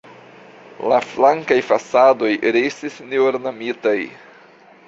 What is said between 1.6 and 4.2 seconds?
fasadoj restis neornamitaj.